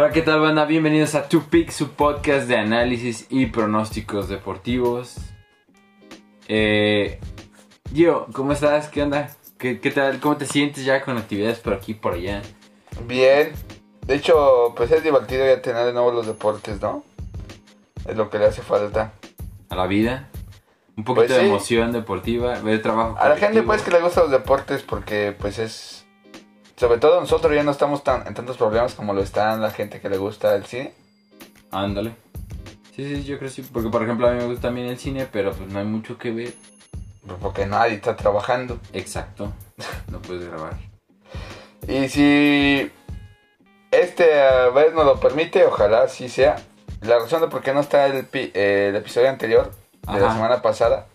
[0.00, 0.64] Hola, ¿qué tal, banda?
[0.64, 5.16] Bienvenidos a Two Pick, su podcast de análisis y pronósticos deportivos.
[6.46, 7.18] Eh,
[7.92, 8.86] Gio, ¿cómo estás?
[8.86, 9.34] ¿Qué onda?
[9.58, 10.20] ¿Qué, ¿Qué tal?
[10.20, 12.42] ¿Cómo te sientes ya con actividades por aquí por allá?
[13.08, 13.50] Bien.
[14.06, 17.02] De hecho, pues es divertido ya tener de nuevo los deportes, ¿no?
[18.06, 19.14] Es lo que le hace falta.
[19.68, 20.28] A la vida.
[20.96, 21.46] Un poquito Pues de sí.
[21.48, 23.16] emoción deportiva, ver trabajo.
[23.18, 26.06] A la gente pues que le gustan los deportes porque pues es...
[26.78, 30.00] Sobre todo nosotros ya no estamos tan, en tantos problemas como lo están la gente
[30.00, 30.94] que le gusta el cine.
[31.72, 32.14] Ándale.
[32.94, 33.62] Sí, sí, yo creo que sí.
[33.62, 36.16] Porque, por ejemplo, a mí me gusta también el cine, pero pues no hay mucho
[36.16, 36.54] que ver.
[37.26, 38.78] pues, Porque nadie está trabajando.
[38.92, 39.52] Exacto.
[40.10, 40.76] No puedes grabar.
[41.86, 42.90] Y si
[43.90, 44.24] este
[44.74, 46.56] vez nos lo permite, ojalá así sea.
[47.02, 49.72] La razón de por qué no está el, el episodio anterior
[50.12, 51.06] de la semana pasada.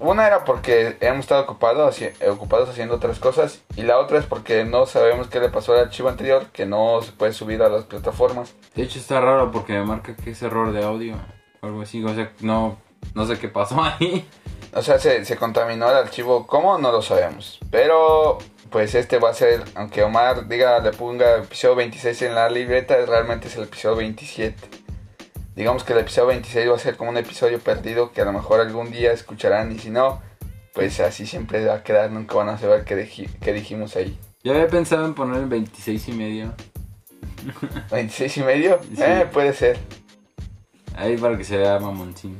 [0.00, 3.60] Una era porque hemos estado ocupados, ocupados haciendo otras cosas.
[3.76, 7.02] Y la otra es porque no sabemos qué le pasó al archivo anterior, que no
[7.02, 8.54] se puede subir a las plataformas.
[8.74, 11.16] De hecho, está raro porque me marca que es error de audio.
[11.60, 12.02] O algo así.
[12.02, 12.78] O sea, no,
[13.14, 14.26] no sé qué pasó ahí.
[14.72, 16.46] O sea, se, se contaminó el archivo.
[16.46, 16.78] ¿Cómo?
[16.78, 17.58] No lo sabemos.
[17.70, 18.38] Pero,
[18.70, 22.96] pues este va a ser, aunque Omar diga, le ponga episodio 26 en la libreta,
[23.04, 24.79] realmente es el episodio 27.
[25.56, 28.32] Digamos que el episodio 26 va a ser como un episodio perdido que a lo
[28.32, 30.22] mejor algún día escucharán y si no,
[30.74, 34.18] pues así siempre va a quedar, nunca van a saber qué, qué dijimos ahí.
[34.42, 36.52] Yo había pensado en poner el 26 y medio.
[37.90, 38.80] ¿26 y medio?
[38.94, 39.02] Sí.
[39.02, 39.78] Eh, puede ser.
[40.96, 42.38] Ahí para que se vea mamoncín.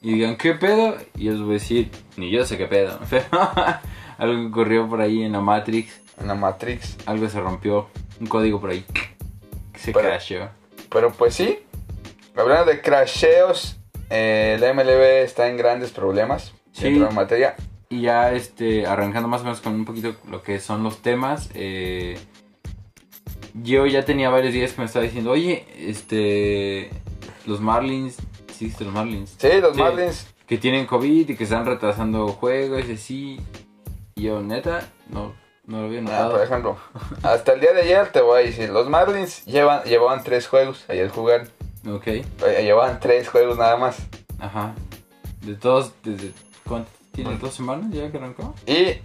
[0.00, 0.96] Y digan, ¿qué pedo?
[1.16, 2.98] Y yo les voy a decir, ni yo sé qué pedo.
[3.10, 3.26] Pero
[4.18, 6.00] algo ocurrió por ahí en la Matrix.
[6.20, 6.96] En la Matrix.
[7.06, 7.88] Algo se rompió.
[8.20, 8.84] Un código por ahí.
[9.76, 10.48] Se Pero- crasheó.
[10.90, 11.58] Pero pues sí,
[12.42, 13.76] hablando de crasheos,
[14.10, 16.52] eh, el MLB está en grandes problemas.
[16.72, 16.92] Sí.
[16.98, 17.56] De materia.
[17.90, 21.50] Y ya este, arrancando más o menos con un poquito lo que son los temas.
[21.54, 22.18] eh,
[23.54, 26.90] yo ya tenía varios días que me estaba diciendo, oye, este.
[27.46, 28.16] Los Marlins.
[28.56, 29.34] ¿Sí los Marlins?
[29.38, 29.80] Sí, los Sí.
[29.82, 30.26] Marlins.
[30.46, 33.40] Que tienen COVID y que están retrasando juegos y así.
[34.14, 35.34] Y yo, neta, no,
[35.64, 36.32] no lo había Ah, notado.
[36.32, 36.76] por ejemplo,
[37.22, 40.84] hasta el día de ayer te voy a decir, los Marlins llevan, llevaban tres juegos,
[40.88, 41.48] ayer jugaron,
[41.86, 42.24] Ok, eh,
[42.62, 43.96] llevaban tres juegos nada más.
[44.38, 44.74] ajá.
[45.42, 46.32] De todos, desde.
[46.66, 46.90] ¿Cuánto?
[47.12, 48.54] ¿Tiene dos semanas ya que arrancó?
[48.66, 48.98] Y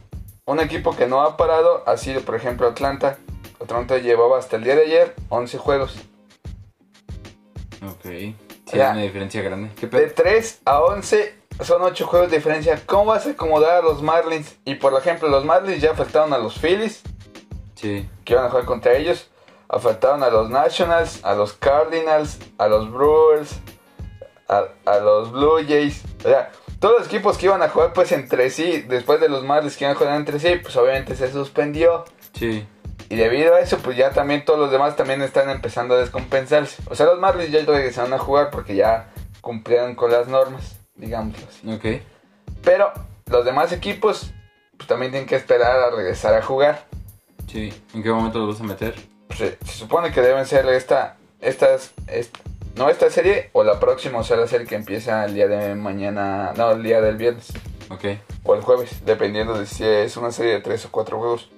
[0.45, 3.17] un equipo que no ha parado ha sido, por ejemplo, Atlanta.
[3.61, 5.95] Atlanta llevaba hasta el día de ayer 11 juegos.
[7.85, 8.03] Ok.
[8.03, 8.35] Sí,
[8.66, 9.69] es una diferencia grande.
[9.75, 10.13] ¿Qué De pedo?
[10.16, 12.81] 3 a 11 son 8 juegos de diferencia.
[12.85, 14.55] ¿Cómo vas a acomodar a los Marlins?
[14.66, 17.01] Y por ejemplo, los Marlins ya afectaron a los Phillies,
[17.75, 18.07] Sí.
[18.25, 19.29] que iban a jugar contra ellos.
[19.69, 23.59] Afectaron a los Nationals, a los Cardinals, a los Brewers,
[24.47, 26.03] a, a los Blue Jays.
[26.19, 29.44] O sea, todos los equipos que iban a jugar pues entre sí, después de los
[29.44, 32.06] Marlins que iban a jugar entre sí, pues obviamente se suspendió.
[32.34, 32.68] Sí.
[33.09, 36.81] Y debido a eso, pues ya también todos los demás también están empezando a descompensarse.
[36.90, 41.47] O sea, los Marlins ya regresaron a jugar porque ya cumplieron con las normas, digámoslo
[41.47, 41.73] así.
[41.73, 42.02] Ok.
[42.63, 42.91] Pero
[43.28, 44.34] los demás equipos,
[44.78, 46.85] pues también tienen que esperar a regresar a jugar.
[47.47, 47.73] Sí.
[47.94, 49.12] ¿En qué momento los vas a meter?
[49.38, 52.35] Se, se supone que deben ser esta, estas, est-
[52.75, 55.75] no esta serie o la próxima, o sea, la serie que empieza el día de
[55.75, 57.51] mañana, no, el día del viernes
[57.89, 58.05] Ok.
[58.43, 61.49] o el jueves, dependiendo de si es una serie de tres o cuatro juegos.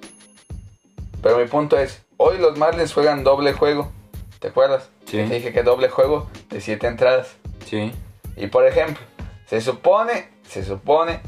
[1.21, 3.91] Pero mi punto es, hoy los Marlins juegan doble juego,
[4.39, 4.89] ¿te acuerdas?
[5.05, 5.17] Sí.
[5.17, 7.35] Te dije que doble juego de siete entradas.
[7.65, 7.91] Sí.
[8.37, 9.03] Y por ejemplo,
[9.47, 11.21] se supone, se supone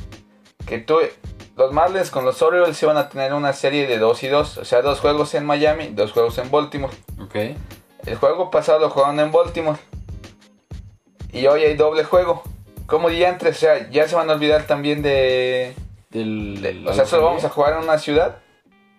[0.66, 1.00] que tú,
[1.57, 4.66] los Marlins con los Orioles iban a tener una serie de 2 y 2, o
[4.66, 6.94] sea, dos juegos en Miami, dos juegos en Baltimore.
[7.22, 7.35] Ok.
[8.06, 9.79] El juego pasado lo jugaron en Baltimore.
[11.34, 12.44] Y hoy hay doble juego.
[12.85, 13.57] ¿Cómo diantres?
[13.57, 15.73] O sea, ya se van a olvidar también de...
[16.09, 18.38] Del, de- o sea, solo vamos a jugar en una ciudad.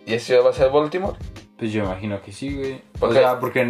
[0.05, 1.17] Y esa ciudad va a ser Baltimore.
[1.59, 2.83] Pues yo imagino que sí, güey.
[2.99, 3.65] ¿Por o sea, porque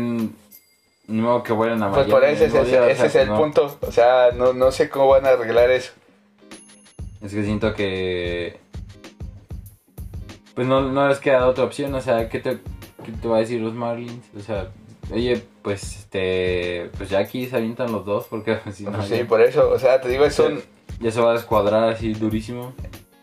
[1.06, 3.14] no que vuelan a Pues por ese, el es, mismo día, o ese sea, es
[3.14, 3.38] el no.
[3.38, 3.78] punto.
[3.80, 5.92] O sea, no, no sé cómo van a arreglar eso.
[7.22, 8.60] Es que siento que.
[10.58, 12.58] Pues no, no les queda otra opción, o sea, ¿qué te,
[13.04, 14.26] qué te va a decir los Marlins?
[14.36, 14.72] O sea,
[15.12, 16.90] oye, pues este.
[16.96, 19.70] Pues ya aquí se avientan los dos, porque si no, Pues sí, por eso.
[19.70, 20.60] O sea, te digo, es un...
[20.98, 22.74] ya se va a descuadrar así durísimo.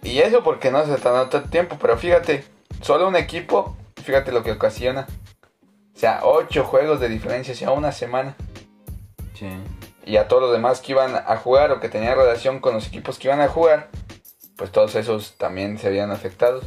[0.01, 2.45] Y eso porque no se tardó tanto tiempo, pero fíjate,
[2.79, 5.05] solo un equipo, fíjate lo que ocasiona.
[5.93, 8.37] O sea, ocho juegos de diferencia, o sea, una semana.
[9.33, 9.49] Sí.
[10.05, 12.87] Y a todos los demás que iban a jugar o que tenían relación con los
[12.87, 13.89] equipos que iban a jugar,
[14.55, 16.61] pues todos esos también se habían afectado.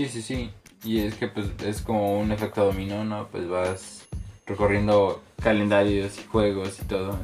[0.00, 0.50] Sí, sí, sí.
[0.82, 3.28] Y es que pues es como un efecto dominó, ¿no?
[3.30, 4.08] Pues vas
[4.46, 7.18] recorriendo calendarios y juegos y todo.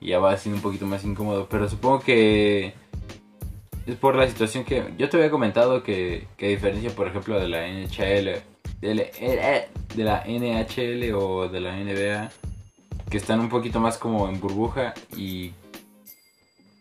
[0.00, 1.46] Y ya va siendo un poquito más incómodo.
[1.48, 2.74] Pero supongo que
[3.86, 7.48] es por la situación que yo te había comentado que, que diferencia, por ejemplo, de
[7.48, 8.42] la NHL,
[8.80, 12.30] de la NHL o de la NBA
[13.08, 15.52] que están un poquito más como en burbuja y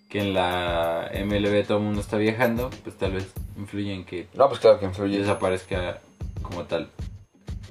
[0.10, 4.28] que en la MLB todo el mundo está viajando, pues tal vez influye en que
[4.34, 5.20] No, pues claro que influye.
[5.20, 6.00] desaparezca
[6.42, 6.92] como tal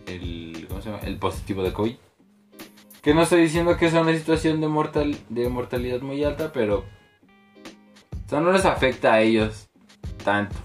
[0.06, 1.02] el, ¿cómo se llama?
[1.04, 1.96] el positivo de COVID.
[3.02, 6.84] Que no estoy diciendo que sea una situación de, mortal, de mortalidad muy alta, pero
[8.26, 9.68] o sea, no les afecta a ellos
[10.24, 10.56] tanto.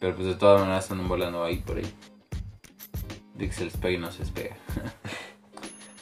[0.00, 1.94] Pero pues de todas maneras están volando ahí por ahí.
[3.34, 4.56] De que se les pega y no se les pega.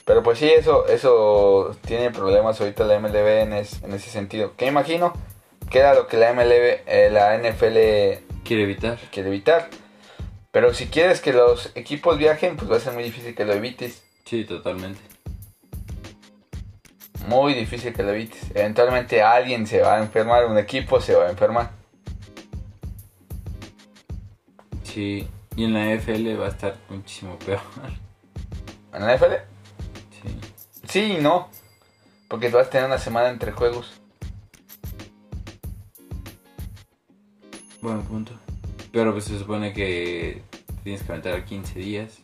[0.08, 4.56] Pero pues sí, eso, eso tiene problemas ahorita la MLB en, es- en ese sentido.
[4.56, 5.12] Que imagino
[5.70, 8.96] que era lo que la MLB, eh, la NFL Quiere evitar.
[9.12, 9.68] quiere evitar.
[10.50, 13.52] Pero si quieres que los equipos viajen, pues va a ser muy difícil que lo
[13.52, 14.02] evites.
[14.24, 14.98] Sí, totalmente.
[17.26, 18.40] Muy difícil que lo evites.
[18.54, 21.70] Eventualmente alguien se va a enfermar, un equipo se va a enfermar.
[24.84, 25.28] Sí.
[25.54, 27.60] Y en la FL va a estar muchísimo peor.
[28.94, 29.34] ¿En la NFL?
[30.98, 31.12] Sí.
[31.12, 31.48] Y no.
[32.26, 34.00] Porque vas a tener una semana entre juegos.
[37.80, 38.32] Buen punto.
[38.90, 40.42] Pero pues se supone que
[40.82, 42.18] tienes que aventar 15 días.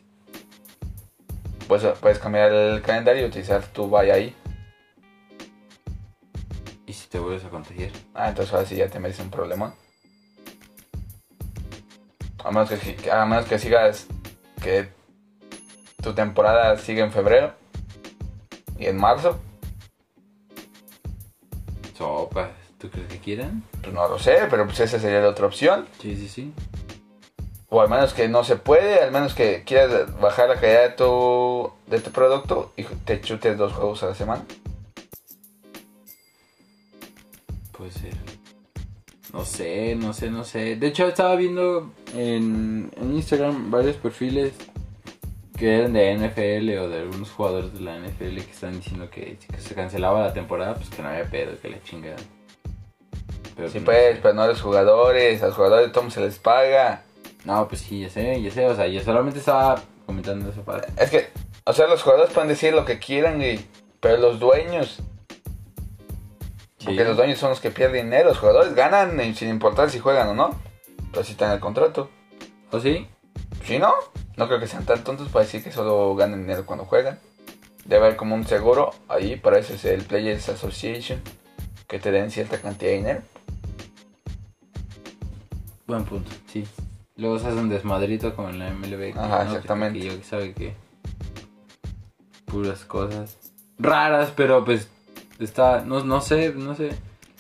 [1.69, 4.35] Pues puedes cambiar el calendario y utilizar tu bye ahí.
[6.87, 7.93] Y si te vuelves a contagiar.
[8.13, 9.73] Ah, entonces ahora sí ya te mereces un problemón.
[12.43, 14.09] A menos que, a menos que sigas
[14.61, 14.89] que
[16.03, 17.64] tu temporada sigue en febrero
[18.79, 19.39] y en marzo,
[21.97, 22.51] Sopas.
[22.79, 23.63] ¿Tú crees que quieran?
[23.81, 25.87] pues no lo sé, pero pues esa sería la otra opción.
[26.01, 26.53] Sí, sí, sí.
[27.71, 30.91] O al menos que no se puede, al menos que quieras bajar la calidad de
[30.91, 34.45] tu, de tu producto y te chutes dos juegos a la semana.
[37.73, 38.15] Puede ser.
[39.33, 40.77] No sé, no sé, no sé.
[40.77, 44.53] De hecho, estaba viendo en, en Instagram varios perfiles
[45.57, 49.39] que eran de NFL o de algunos jugadores de la NFL que están diciendo que,
[49.39, 52.17] que se cancelaba la temporada, pues que no había pedo, que la chingada.
[53.57, 57.03] Pero Sí, pues, pero no a los jugadores, a los jugadores todo se les paga.
[57.45, 58.67] No, pues sí, ya sé, ya sé.
[58.67, 60.89] O sea, yo solamente estaba comentando esa parte.
[61.01, 61.29] Es que,
[61.65, 63.61] o sea, los jugadores pueden decir lo que quieran, güey,
[64.01, 65.01] pero los dueños,
[66.85, 67.05] porque Sí.
[67.05, 70.29] los dueños son los que pierden dinero, los jugadores ganan eh, sin importar si juegan
[70.29, 70.59] o no.
[71.13, 72.11] Pero si están en el contrato.
[72.73, 73.07] ¿O sí?
[73.65, 73.95] Si no,
[74.37, 77.19] no creo que sean tan tontos para decir que solo ganan dinero cuando juegan.
[77.85, 81.21] Debe haber como un seguro ahí, para eso es el Players Association,
[81.87, 83.23] que te den cierta cantidad de dinero.
[85.87, 86.67] Buen punto, sí.
[87.17, 89.13] Luego se hace un desmadrito con la MLB.
[89.13, 89.99] que Ajá, no, que exactamente.
[90.01, 90.75] porque yo que sabe que.
[92.47, 93.37] Puras cosas
[93.79, 94.89] raras, pero pues.
[95.39, 95.83] Está.
[95.83, 96.91] No, no sé, no sé.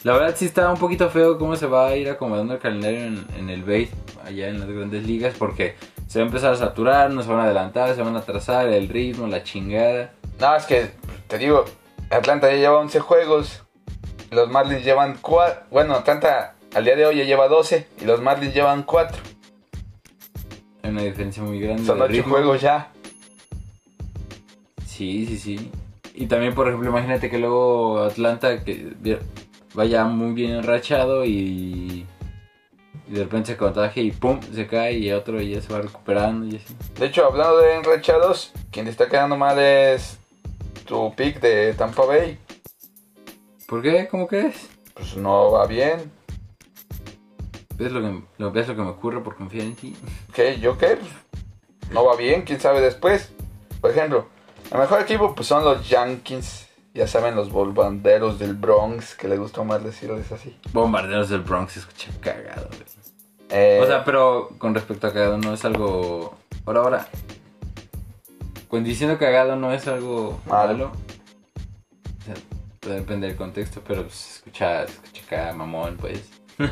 [0.03, 3.01] La verdad sí está un poquito feo cómo se va a ir acomodando el calendario
[3.05, 3.91] en, en el base,
[4.23, 5.77] allá en las grandes ligas, porque
[6.15, 8.69] se va a empezar a saturar, no se van a adelantar, se van a atrasar
[8.69, 10.13] el ritmo, la chingada.
[10.39, 10.93] No, es que,
[11.27, 11.65] te digo,
[12.09, 13.65] Atlanta ya lleva 11 juegos.
[14.31, 15.63] Los Marlins llevan 4.
[15.73, 19.21] Bueno, Atlanta al día de hoy ya lleva 12 y los Marlins llevan 4.
[20.85, 21.85] Hay una diferencia muy grande.
[21.85, 22.33] Son de 8 ritmo.
[22.33, 22.93] juegos ya.
[24.87, 25.73] Sí, sí, sí.
[26.15, 29.19] Y también, por ejemplo, imagínate que luego Atlanta que
[29.75, 32.07] vaya muy bien enrachado y,
[33.09, 36.47] y de repente se contagia y pum, se cae y otro ya se va recuperando
[36.47, 36.77] y así.
[36.99, 40.19] De hecho, hablando de enrachados, quien te está quedando mal es
[40.87, 42.39] tu pick de Tampa Bay.
[43.67, 44.09] ¿Por qué?
[44.11, 44.69] ¿Cómo crees?
[44.95, 46.13] Pues no va bien.
[47.77, 49.97] ¿Ves lo que, lo, ves lo que me ocurre por confiar en ti?
[50.35, 50.59] ¿Qué?
[50.61, 50.97] ¿Yo qué?
[50.97, 51.11] Pues,
[51.91, 53.33] no va bien, quién sabe después.
[53.81, 54.29] Por ejemplo,
[54.71, 56.69] el mejor equipo pues son los Yankees.
[56.95, 60.57] Ya saben, los bombarderos del Bronx, que les gusta más decirles así.
[60.73, 62.83] Bombarderos del Bronx se escucha cagado, güey.
[63.51, 66.37] Eh, O sea, pero con respecto a cagado no es algo...
[66.65, 67.09] Ahora, ahora...
[68.69, 70.73] Cuando diciendo cagado no es algo Malo.
[70.73, 70.93] malo.
[72.21, 72.35] O sea,
[72.81, 76.29] puede depender del contexto, pero pues, escucha, escucha mamón, pues.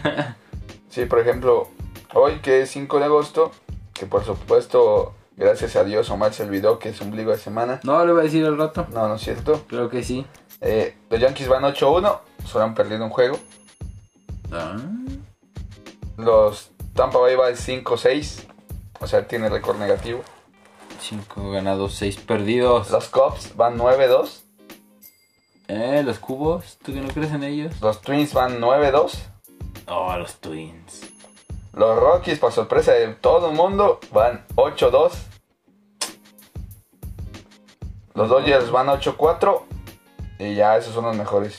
[0.88, 1.69] Sí, por ejemplo,
[2.12, 3.50] hoy que es 5 de agosto,
[3.95, 7.81] que por supuesto, gracias a Dios, Omar se olvidó que es ombligo de semana.
[7.85, 8.87] No, le voy a decir al rato.
[8.93, 9.65] No, no es cierto.
[9.69, 10.27] Creo que sí.
[10.61, 13.39] Eh, los Yankees van 8-1, solo han perdido un juego.
[14.53, 14.77] Ah,
[16.17, 18.45] Los Tampa Bay va 5-6,
[19.01, 20.23] o sea, tiene récord negativo.
[21.01, 22.91] cinco ganados, seis perdidos.
[22.91, 24.43] Los Cubs van 9-2,
[25.69, 27.81] Eh, los cubos, ¿tú que no crees en ellos?
[27.81, 29.15] los Twins van 9-2.
[29.87, 31.12] Oh, los Twins.
[31.73, 35.12] Los Rockies, por sorpresa de todo el mundo, van 8-2.
[38.14, 39.62] Los Dodgers van 8-4.
[40.38, 41.59] Y ya esos son los mejores.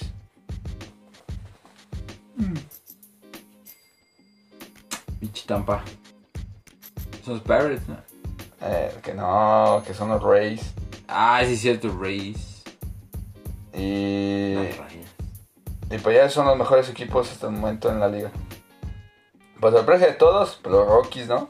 [5.20, 5.84] Pinche Tampa.
[7.26, 7.98] Son los Pirates, ¿no?
[8.62, 10.74] Eh, que no, que son los Rays.
[11.08, 12.64] Ah, sí es cierto, Rays.
[13.74, 14.54] Y,
[15.90, 18.32] y pues ya son los mejores equipos hasta el momento en la liga.
[19.64, 21.48] Pues sorpresa de todos, pues los Rockies, ¿no?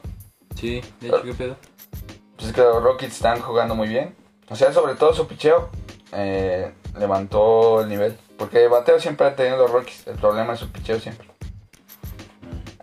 [0.54, 1.56] Sí, de hecho, ¿qué pedo?
[2.36, 4.14] Pues es que los Rockets están jugando muy bien.
[4.48, 5.68] O sea, sobre todo su picheo
[6.12, 8.16] eh, levantó el nivel.
[8.38, 10.06] Porque el bateo siempre ha tenido los Rockies.
[10.06, 11.26] El problema es su picheo siempre.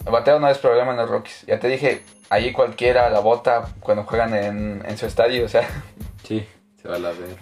[0.05, 1.45] El bateo no es problema en los Rockies.
[1.47, 5.45] Ya te dije, ahí cualquiera la bota cuando juegan en, en su estadio.
[5.45, 5.65] O sea,
[6.27, 6.45] Sí,
[6.81, 7.37] se va a la ver.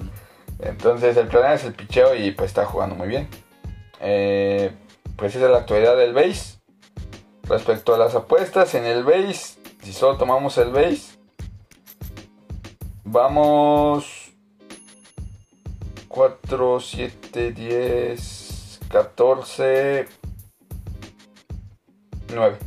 [0.59, 3.27] entonces el problema es el picheo y pues está jugando muy bien.
[3.99, 4.71] Eh,
[5.15, 6.58] pues esa es la actualidad del base.
[7.49, 11.17] Respecto a las apuestas en el base, si solo tomamos el base,
[13.03, 14.31] vamos
[16.07, 20.07] 4, 7, 10, 14,
[22.33, 22.57] 9.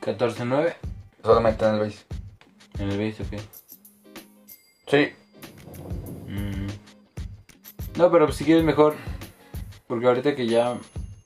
[0.00, 0.74] 14-9
[1.22, 1.98] Solamente en el base.
[2.78, 3.42] en el base, ok.
[4.86, 5.12] Sí,
[6.26, 6.66] Mm.
[7.96, 8.94] No, pero pues, si quieres mejor.
[9.86, 10.78] Porque ahorita que ya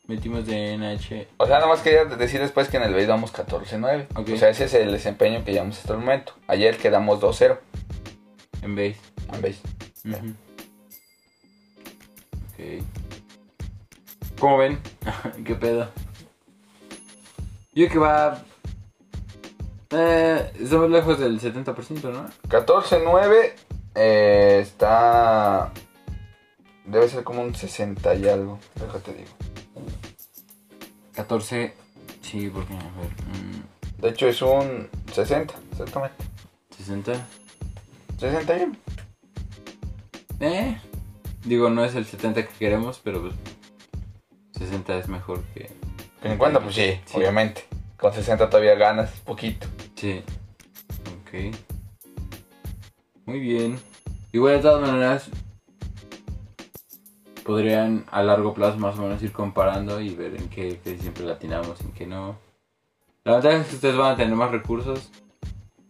[0.09, 1.29] metimos de NH.
[1.37, 4.07] O sea, nada más quería decir después que en el base vamos 14-9.
[4.17, 4.31] Ok.
[4.35, 6.33] O sea, ese es el desempeño que llevamos hasta el momento.
[6.49, 7.59] Ayer quedamos 2-0
[8.63, 8.97] En base.
[9.33, 9.61] en base.
[10.05, 10.35] Ujú.
[12.49, 12.85] Ok.
[14.41, 14.79] ¿Cómo ven?
[15.45, 15.89] ¿Qué pedo?
[17.75, 18.43] Yo que va.
[19.91, 22.29] Eh, estamos lejos del 70%, ¿no?
[22.49, 23.53] 14-9
[23.95, 25.73] eh, está...
[26.85, 28.59] Debe ser como un 60 y algo.
[28.75, 29.31] Déjate digo.
[31.19, 31.75] 14.
[32.23, 32.73] Sí, porque.
[32.75, 33.11] A ver.
[33.43, 36.17] mm, De hecho es un 60, exactamente.
[36.77, 37.27] 60.
[38.21, 38.77] 61.
[40.41, 40.79] Eh.
[41.45, 43.35] Digo, no es el 70 que queremos, pero pues.
[44.59, 45.71] 60 es mejor que.
[46.23, 47.17] Que 50, pues sí, Sí.
[47.17, 47.65] obviamente.
[47.97, 49.67] Con 60 todavía ganas poquito.
[49.97, 50.23] Sí.
[51.23, 51.57] Ok.
[53.27, 53.79] Muy bien.
[54.33, 55.29] Igual de todas maneras.
[57.49, 61.25] Podrían a largo plazo más o menos ir comparando y ver en qué, qué siempre
[61.25, 62.37] latinamos, en qué no.
[63.25, 65.09] La ventaja es que ustedes van a tener más recursos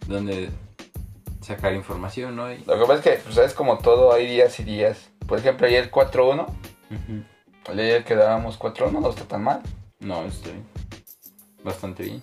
[0.06, 0.50] donde
[1.40, 2.52] sacar información, ¿no?
[2.52, 5.10] Y- Lo que pasa es que, pues es como todo, hay días y días.
[5.26, 6.46] Por ejemplo, ayer 4-1.
[6.46, 7.72] Ujú.
[7.72, 9.60] Ayer quedábamos 4-1, no está tan mal.
[9.98, 10.62] No, estoy
[11.64, 12.22] bastante bien.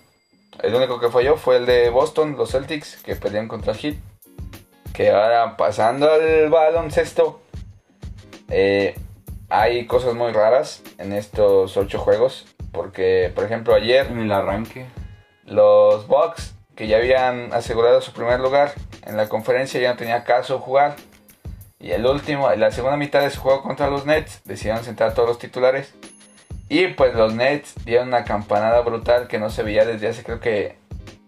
[0.62, 3.96] El único que falló fue el de Boston, los Celtics, que perdieron contra el Heat.
[4.94, 7.42] Que ahora pasando al baloncesto,
[8.48, 8.94] eh,
[9.48, 12.46] hay cosas muy raras en estos ocho juegos.
[12.72, 14.86] Porque, por ejemplo, ayer En el arranque.
[15.44, 18.72] los Bucks, que ya habían asegurado su primer lugar
[19.06, 20.96] en la conferencia, ya no tenía caso jugar.
[21.78, 25.10] Y el último, en la segunda mitad de su juego contra los Nets, decidieron sentar
[25.10, 25.94] a todos los titulares.
[26.68, 30.40] Y pues los Nets dieron una campanada brutal que no se veía desde hace creo
[30.40, 30.78] que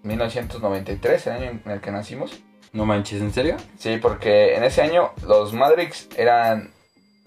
[0.03, 2.43] 1993, el año en el que nacimos.
[2.73, 3.57] No manches, ¿en serio?
[3.79, 6.73] Sí, porque en ese año los Mavericks eran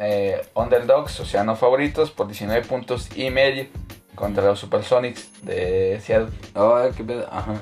[0.01, 3.67] eh, underdogs, o sea, no favoritos, por 19 puntos y medio
[4.15, 7.27] contra los Supersonics de Seattle Oh, qué pedo.
[7.31, 7.53] Ajá.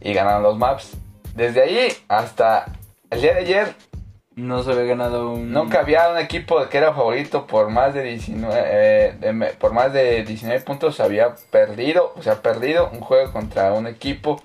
[0.00, 0.92] y ganaron los maps.
[1.34, 2.66] Desde ahí hasta
[3.10, 3.74] el día de ayer,
[4.36, 5.52] No se había ganado un.
[5.52, 9.92] nunca había un equipo que era favorito por más de 19, eh, de por más
[9.92, 14.40] de 19 puntos había perdido, o sea, perdido un juego contra un equipo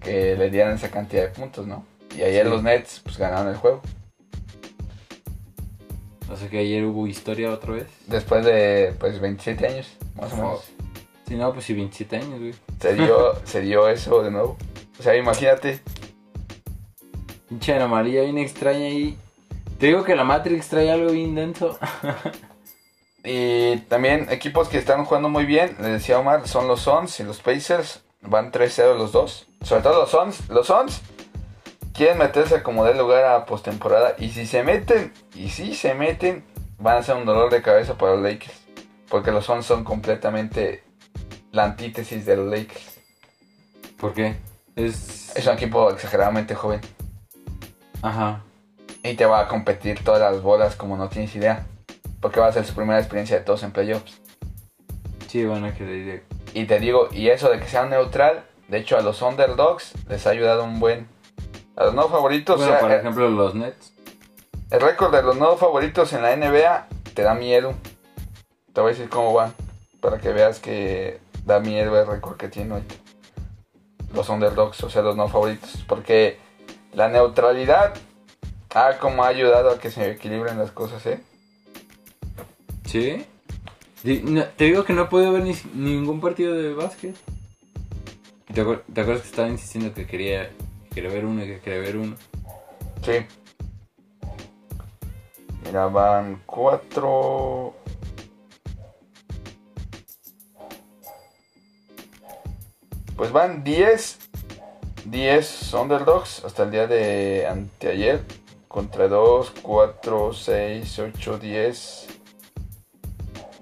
[0.00, 1.84] que le dieran esa cantidad de puntos, ¿no?
[2.16, 2.50] Y ayer Sí.
[2.50, 3.80] los Nets pues ganaron el juego.
[6.32, 7.86] O sea que ayer hubo historia otra vez.
[8.06, 10.60] Después de pues 27 años, más o menos.
[11.28, 12.54] Si no, pues sí, 27 años, güey.
[12.80, 14.56] Se dio, se dio eso de nuevo.
[14.98, 15.80] O sea, imagínate,
[17.48, 19.18] Pinche anomalía bien extraña ahí.
[19.78, 21.78] Te digo que la Matrix trae algo bien denso.
[23.24, 27.22] Y también equipos que están jugando muy bien, les decía Omar, son los Suns y
[27.22, 28.02] los Pacers.
[28.20, 29.46] Van 3-0 los dos.
[29.62, 30.48] Sobre todo los Suns.
[30.48, 31.00] Los Suns
[31.92, 34.14] quieren meterse como de lugar a postemporada.
[34.18, 36.44] Y si se meten, y si se meten,
[36.78, 38.60] van a ser un dolor de cabeza para los Lakers.
[39.08, 40.82] Porque los Suns son completamente
[41.50, 42.98] la antítesis de los Lakers.
[43.98, 44.36] ¿Por qué?
[44.74, 45.34] Es.
[45.36, 46.80] Es un equipo exageradamente joven.
[48.02, 48.42] Ajá.
[49.02, 51.66] Y te va a competir todas las bolas como no tienes idea.
[52.20, 54.20] Porque va a ser su primera experiencia de todos en playoffs.
[55.28, 56.24] Sí, van a querer ir.
[56.54, 60.26] Y te digo, y eso de que sea neutral, de hecho a los underdogs les
[60.26, 61.08] ha ayudado un buen.
[61.76, 63.92] A los no favoritos, Bueno, o sea, por el- ejemplo, los Nets.
[64.70, 67.74] el récord de los no favoritos en la NBA te da miedo.
[68.72, 69.54] Te voy a decir cómo van,
[70.00, 72.94] para que veas que da miedo el récord que tiene ahorita.
[74.14, 75.84] Los underdogs, o sea, los no favoritos.
[75.88, 76.38] Porque
[76.92, 77.94] la neutralidad,
[78.74, 81.20] ah, como ha ayudado a que se equilibren las cosas, ¿eh?
[82.86, 83.26] ¿Sí?
[84.24, 87.14] No, te digo que no he podido ver ni, ningún partido de básquet.
[88.52, 90.50] ¿Te, acuer- te acuerdas que estaba insistiendo que quería
[90.92, 92.16] quiere ver uno que quiere ver uno.
[93.02, 93.26] Sí.
[95.64, 97.74] Mira, van cuatro.
[103.16, 104.18] Pues van 10.
[105.04, 108.22] 10 underdogs hasta el día de anteayer.
[108.68, 112.06] Contra 2, 4, 6, 8, 10,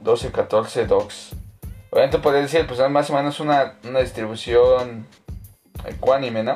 [0.01, 1.31] 12, 14 dogs.
[1.91, 5.07] Obviamente podría decir, pues es más o menos una, una distribución
[5.85, 6.55] ecuánime, ¿no?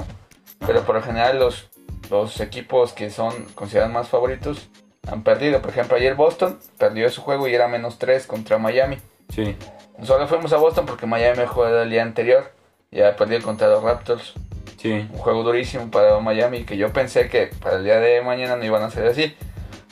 [0.67, 1.69] Pero por lo general los,
[2.11, 4.69] los equipos que son considerados más favoritos
[5.07, 5.61] han perdido.
[5.61, 8.99] Por ejemplo, ayer Boston perdió su juego y era menos 3 contra Miami.
[9.35, 9.57] Sí.
[10.03, 12.53] Solo fuimos a Boston porque Miami jugó el día anterior.
[12.91, 14.35] Ya perdió contra los Raptors.
[14.81, 14.93] Sí.
[14.93, 18.65] Un juego durísimo para Miami que yo pensé que para el día de mañana no
[18.65, 19.35] iban a ser así.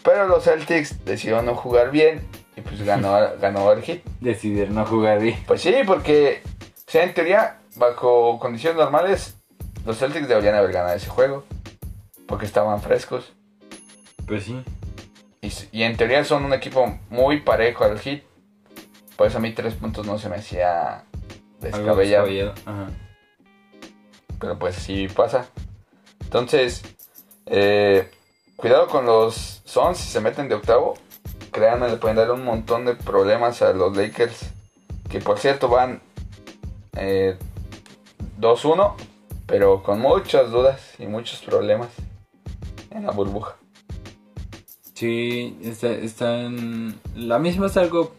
[0.04, 2.26] Pero los Celtics decidieron no jugar bien
[2.56, 4.04] y pues ganó, ganó el hit.
[4.20, 5.42] Decidir no jugar bien.
[5.46, 6.42] Pues sí, porque
[6.86, 9.38] o sea, en teoría, bajo condiciones normales,
[9.84, 11.44] los Celtics deberían haber ganado ese juego.
[12.26, 13.32] Porque estaban frescos.
[14.26, 14.62] Pues sí.
[15.72, 18.22] Y, en teoría son un equipo muy parejo al hit.
[19.16, 21.04] Por eso a mí tres puntos no se me hacía
[21.60, 22.54] descabellado.
[22.64, 22.90] Ajá.
[24.38, 25.46] Pero pues sí pasa.
[26.20, 26.82] Entonces,
[27.46, 28.10] eh,
[28.56, 30.94] cuidado con los Suns si se meten de octavo.
[31.50, 34.50] Créanme, le pueden dar un montón de problemas a los Lakers.
[35.10, 36.00] Que por cierto van
[36.96, 37.36] eh,
[38.40, 38.94] 2-1.
[39.52, 41.90] Pero con muchas dudas y muchos problemas
[42.90, 43.58] en la burbuja.
[44.94, 46.98] Sí, está, están...
[47.14, 48.14] La misma es algo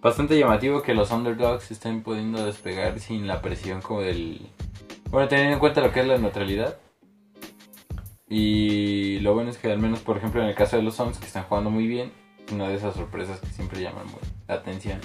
[0.00, 4.48] bastante llamativo que los underdogs estén pudiendo despegar sin la presión como del...
[5.10, 6.76] Bueno, teniendo en cuenta lo que es la neutralidad.
[8.28, 11.18] Y lo bueno es que al menos, por ejemplo, en el caso de los Suns,
[11.18, 12.10] que están jugando muy bien,
[12.50, 14.06] una de esas sorpresas que siempre llaman
[14.48, 14.98] la atención.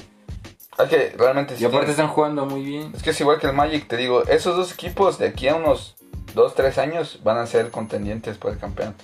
[0.90, 2.92] Que realmente Y aparte están jugando muy bien.
[2.96, 5.56] Es que es igual que el Magic, te digo, esos dos equipos de aquí a
[5.56, 5.96] unos
[6.36, 9.04] 2-3 años van a ser contendientes por el campeonato.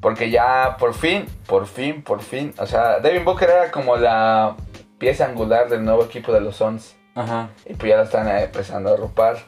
[0.00, 4.56] Porque ya por fin, por fin, por fin, o sea, Devin Booker era como la
[4.98, 6.96] pieza angular del nuevo equipo de los Suns.
[7.14, 9.38] Ajá, Y pues ya lo están eh, empezando a ropar.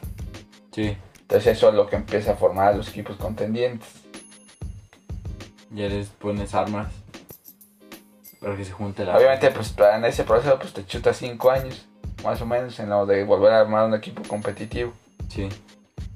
[0.71, 0.95] sí.
[1.21, 3.89] Entonces eso es lo que empieza a formar a los equipos contendientes.
[5.71, 6.93] Ya les pones armas.
[8.45, 9.17] Para que se junte la...
[9.17, 11.87] Obviamente pues en ese proceso pues te chutas 5 años,
[12.23, 14.93] más o menos, en lo de volver a armar un equipo competitivo.
[15.29, 15.49] Sí.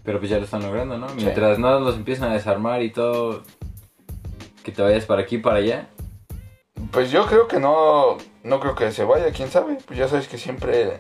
[0.04, 1.08] Pero pues ya lo están logrando, ¿no?
[1.16, 3.42] Mientras no los empiezan a desarmar y todo,
[4.64, 5.90] que te vayas para aquí para allá.
[6.92, 9.80] Pues yo creo que no, no creo que se vaya, quién sabe.
[9.88, 11.00] Pues ya sabes que siempre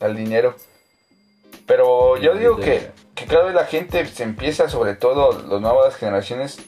[0.00, 0.56] al dinero.
[1.66, 5.96] Pero yo digo que, que cada vez la gente se empieza, sobre todo las nuevas
[5.96, 6.66] generaciones,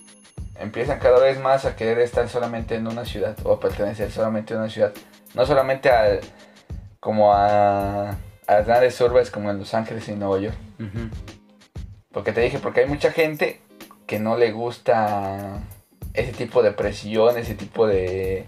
[0.58, 4.54] empiezan cada vez más a querer estar solamente en una ciudad o a pertenecer solamente
[4.54, 4.92] a una ciudad.
[5.34, 6.20] No solamente al,
[7.00, 8.16] como a, a
[8.54, 10.56] las grandes urbes como en Los Ángeles y Nueva York.
[12.12, 13.60] Porque te dije, porque hay mucha gente
[14.06, 15.60] que no le gusta
[16.14, 18.46] ese tipo de presión, ese tipo de.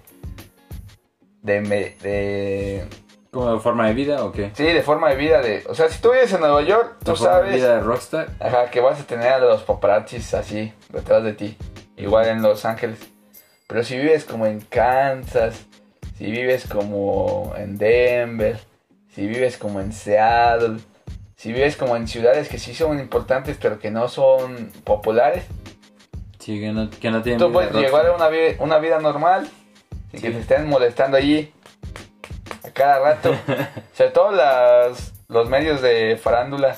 [1.42, 1.60] de.
[1.60, 2.84] de
[3.30, 4.50] ¿Como de forma de vida o qué?
[4.54, 5.40] sí, de forma de vida.
[5.40, 7.74] de O sea, si tú vives en Nueva York, tú ¿De forma de sabes vida
[7.74, 8.28] de rockstar?
[8.40, 11.56] ajá, que vas a tener a los paparazzis así, detrás de ti.
[12.00, 12.98] Igual en Los Ángeles.
[13.66, 15.66] Pero si vives como en Kansas,
[16.18, 18.58] si vives como en Denver,
[19.14, 20.78] si vives como en Seattle,
[21.36, 25.44] si vives como en ciudades que sí son importantes pero que no son populares,
[26.38, 28.98] Sí, que no, que no tienen tú vida puedes de llevar una, vi- una vida
[28.98, 29.48] normal
[30.12, 30.22] y Sí.
[30.22, 31.52] que te estén molestando allí
[32.64, 33.34] a cada rato.
[33.94, 36.76] Sobre todo las, los medios de farándula,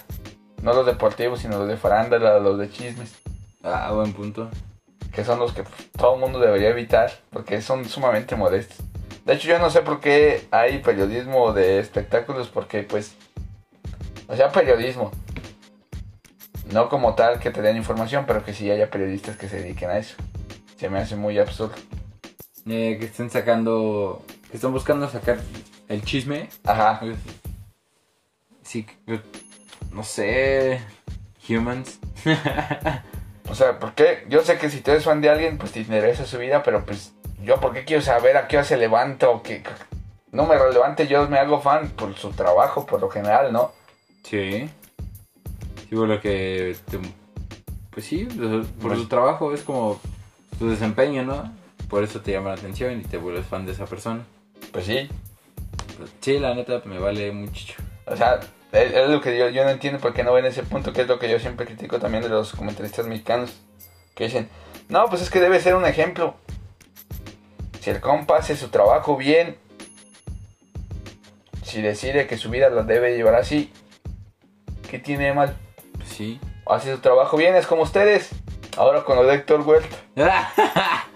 [0.63, 3.15] no los deportivos, sino los de farándula, los de chismes,
[3.63, 4.51] Ah, buen punto.
[5.13, 5.65] Que son los que
[5.97, 8.79] todo el mundo debería evitar porque son sumamente molestos.
[9.25, 13.15] De hecho, yo no sé por qué hay periodismo de espectáculos, porque pues,
[14.27, 15.13] o sea, periodismo.
[16.73, 19.91] No como tal que te den información, pero que sí haya periodistas que se dediquen
[19.91, 20.17] a eso.
[20.77, 21.75] Se me hace muy absurdo.
[22.67, 25.39] Eh, que estén sacando, que están buscando sacar
[25.89, 26.49] el chisme.
[26.65, 27.01] Ajá.
[28.63, 28.87] Sí,
[29.93, 30.81] no sé,
[31.49, 32.01] humans.
[33.49, 36.25] O sea, porque yo sé que si tú eres fan de alguien, pues te interesa
[36.27, 39.43] su vida, pero pues yo, ¿por qué quiero saber a qué hora se levanta o
[39.43, 39.63] qué?
[40.31, 43.73] No me relevante, yo me hago fan por su trabajo, por lo general, ¿no?
[44.25, 44.71] Sí.
[45.89, 46.77] Sí, por lo que.
[46.91, 46.99] te-
[47.91, 50.01] pues sí, por Pues- tu trabajo es como
[50.59, 51.53] tu desempeño, ¿no?
[51.91, 54.23] Por eso te llama la atención y te vuelves fan de esa persona.
[54.73, 55.09] Pues sí.
[55.99, 57.75] Pero sí, la neta me vale mucho.
[58.07, 58.41] O sea,
[58.73, 61.09] es, lo que yo, yo no entiendo por qué no ven ese punto, que es
[61.09, 63.53] lo que yo siempre critico también de los comentaristas mexicanos.
[64.15, 64.49] Que dicen,
[64.89, 66.37] no, pues es que debe ser un ejemplo.
[67.81, 69.59] Si el compa hace su trabajo bien,
[71.63, 73.71] si decide que su vida la debe llevar así,
[74.91, 75.57] ¿qué tiene de mal?
[76.07, 76.41] Sí.
[76.67, 78.31] hace su trabajo bien, es como ustedes.
[78.79, 79.97] Ahora con lo de Héctor Huerta.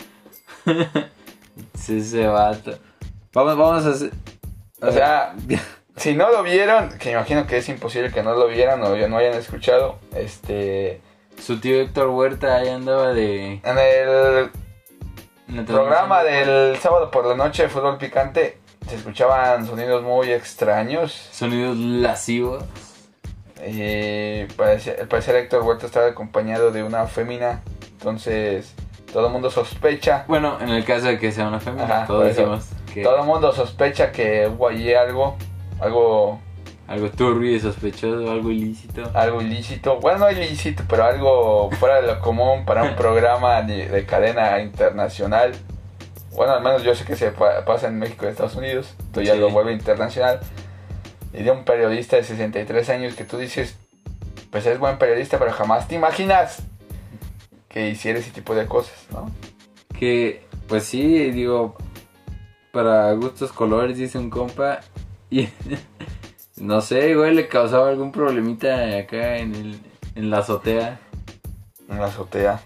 [1.74, 2.78] sí, ese vato.
[3.32, 4.10] Vamos, vamos a hacer.
[4.82, 5.34] O sea,
[5.96, 9.18] si no lo vieron, que imagino que es imposible que no lo vieran o no
[9.18, 11.00] hayan escuchado, este...
[11.38, 13.60] Su tío Héctor Huerta ahí andaba de...
[15.48, 20.32] En el programa del sábado por la noche de Fútbol Picante se escuchaban sonidos muy
[20.32, 21.12] extraños.
[21.32, 22.64] Sonidos lascivos.
[23.60, 28.74] Eh, parece, al parecer Héctor Huerta estaba acompañado de una fémina, entonces
[29.12, 30.24] todo el mundo sospecha.
[30.28, 33.02] Bueno, en el caso de que sea una fémina, todos decimos que...
[33.02, 35.36] Todo el mundo sospecha que hubo allí algo,
[35.80, 36.40] algo...
[36.88, 39.10] Algo turbio y sospechoso, algo ilícito.
[39.12, 44.06] Algo ilícito, bueno, no ilícito, pero algo fuera de lo común para un programa de,
[44.06, 45.50] cadena internacional.
[46.36, 49.34] Bueno, al menos yo sé que se pasa en México y Estados Unidos, esto ya
[49.34, 50.38] lo vuelve internacional
[51.36, 53.76] y de un periodista de 63 años que tú dices,
[54.50, 56.62] pues es buen periodista, pero jamás te imaginas
[57.68, 59.30] que hiciera ese tipo de cosas, ¿no?
[59.98, 61.76] Que, pues sí, digo,
[62.72, 64.80] para gustos colores, dice un compa,
[65.30, 65.48] y
[66.56, 69.80] no sé, güey, le causaba algún problemita acá en, el,
[70.14, 71.00] en la azotea.
[71.88, 72.60] En la azotea.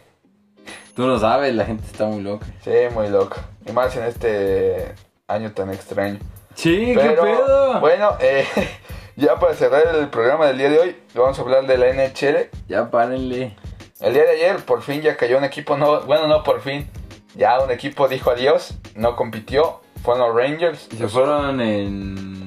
[0.94, 2.46] Tú no sabes, la gente está muy loca.
[2.62, 3.48] Sí, muy loca.
[3.66, 4.94] Y más en este
[5.28, 6.18] año tan extraño.
[6.54, 7.80] Sí, qué pedo.
[7.80, 8.46] Bueno, eh,
[9.16, 12.50] ya para cerrar el programa del día de hoy, vamos a hablar de la NHL.
[12.68, 13.56] Ya párenle.
[14.00, 16.88] El día de ayer, por fin ya cayó un equipo, no, bueno, no por fin.
[17.36, 20.88] Ya un equipo dijo adiós, no compitió, fueron los Rangers.
[20.96, 22.39] se fueron en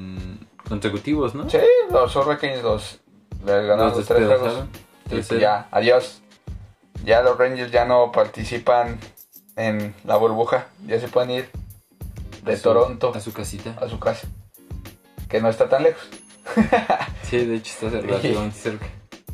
[0.68, 1.50] consecutivos, ¿no?
[1.50, 1.60] Sí,
[1.92, 3.00] los Hurricanes los
[3.46, 4.66] ganaron los tres juegos.
[5.10, 6.22] Pues ya, adiós.
[7.04, 8.98] Ya los Rangers ya no participan
[9.56, 11.50] en la burbuja, ya se pueden ir
[12.44, 13.12] de Toronto.
[13.14, 13.76] A su casita.
[13.82, 14.28] A su casa.
[15.30, 16.08] Que no está tan lejos.
[17.24, 18.86] sí, de hecho está relativamente cerca.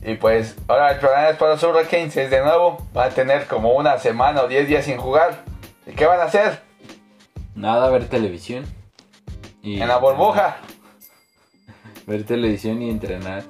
[0.02, 2.86] Y pues, ahora el programa es para los Hurricanes de nuevo.
[2.96, 5.44] Va a tener como una semana o 10 días sin jugar.
[5.86, 6.62] ¿Y qué van a hacer?
[7.56, 8.66] Nada, ver televisión.
[9.62, 10.58] Y en la burbuja.
[12.10, 13.44] Ver televisión y entrenar.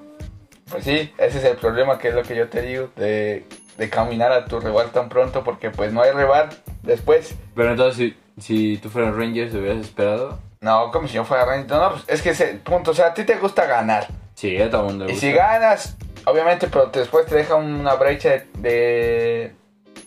[0.70, 2.90] Pues sí, ese es el problema que es lo que yo te digo.
[2.98, 3.46] De,
[3.78, 6.50] de caminar a tu rival tan pronto porque pues no hay rival
[6.84, 7.34] después.
[7.56, 10.40] Pero entonces si tú fueras Rangers, ¿te hubieras esperado?
[10.60, 11.70] No, como si yo fuera Rangers.
[11.70, 14.08] No, pues es que ese punto, o sea, a ti te gusta ganar.
[14.36, 15.96] Sí, a todo mundo Y si ganas,
[16.26, 19.54] obviamente, pero después te deja una brecha de,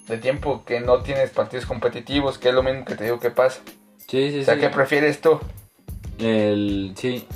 [0.09, 3.31] de, tiempo que no tienes partidos competitivos, que es lo mismo que te digo que
[3.31, 3.63] pasa.
[4.07, 5.41] Sí, sí, o sea, ¿qué prefieres tú?
[6.19, 7.27] El, sí,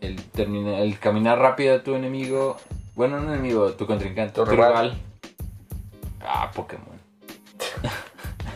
[0.00, 2.56] el, termina, el caminar rápido a tu enemigo.
[2.94, 4.32] Bueno, no enemigo, tu contrincante.
[4.32, 4.98] Tu, rival.
[6.20, 6.96] Ah, Pokémon.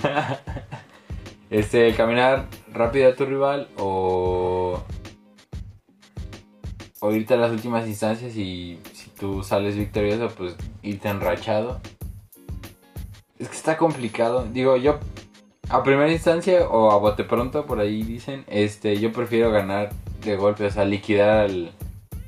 [1.51, 4.81] Este, caminar rápido a tu rival o,
[7.01, 11.81] o irte a las últimas instancias y si tú sales victorioso, pues irte enrachado.
[13.41, 14.45] Es que está complicado.
[14.45, 15.01] Digo, yo
[15.71, 20.37] a primera instancia o a bote pronto, por ahí dicen, este, yo prefiero ganar de
[20.37, 21.73] golpe, o sea, liquidar al,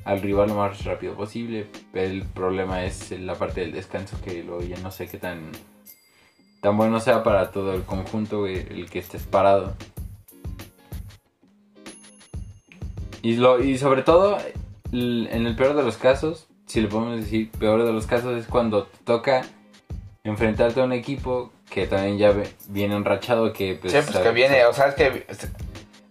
[0.05, 1.67] al rival lo más rápido posible.
[1.93, 5.51] El problema es la parte del descanso que luego ya no sé qué tan
[6.63, 9.75] tan bueno sea para todo el conjunto, el que estés parado.
[13.21, 14.37] Y, lo, y sobre todo,
[14.93, 18.47] en el peor de los casos, si le podemos decir peor de los casos, es
[18.47, 19.41] cuando te toca
[20.23, 22.33] enfrentarte a un equipo que también ya
[22.69, 23.51] viene enrachado.
[23.51, 25.25] Que, pues, sí, pues que viene, o sea, es que,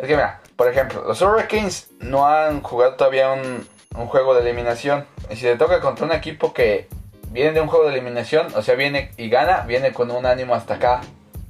[0.03, 3.65] es que mira, por ejemplo, los Hurricanes no han jugado todavía un,
[3.97, 5.07] un juego de eliminación.
[5.31, 6.89] Y si te toca contra un equipo que
[7.31, 10.57] viene de un juego de eliminación, o sea, viene y gana, viene con un ánimo
[10.57, 11.03] hasta acá.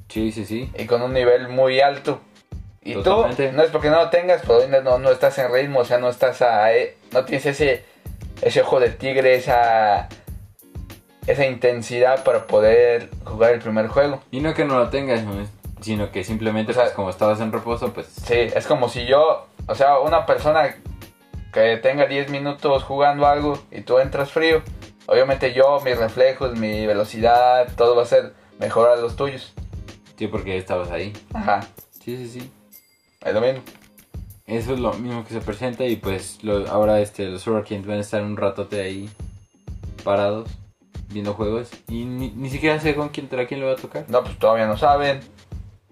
[0.09, 0.71] Sí, sí, sí.
[0.77, 2.21] Y con un nivel muy alto.
[2.83, 5.85] Y tú, no es porque no lo tengas, pero no, no estás en ritmo, o
[5.87, 7.85] sea, no estás a, eh, no tienes ese,
[8.43, 10.09] ese ojo de tigre, esa,
[11.27, 14.21] esa intensidad para poder jugar el primer juego.
[14.31, 15.23] Y no que no lo tengas,
[15.83, 18.07] sino que simplemente, pues, como estabas en reposo, pues...
[18.07, 20.75] Sí, es como si yo, o sea, una persona
[21.53, 24.63] que tenga 10 minutos jugando algo y tú entras frío,
[25.07, 29.53] Obviamente yo, mis reflejos, mi velocidad, todo va a ser mejor a los tuyos.
[30.17, 31.13] Sí, porque estabas ahí.
[31.33, 31.61] Ajá.
[31.91, 32.51] Sí, sí, sí.
[33.21, 33.63] Es lo mismo.
[34.47, 38.01] Eso es lo mismo que se presenta y pues ahora este, los Hurricanes van a
[38.01, 39.09] estar un ratote ahí
[40.03, 40.49] parados
[41.09, 44.05] viendo juegos y ni, siquiera sé con quién, a quién le va a tocar.
[44.09, 45.21] No, pues todavía no saben.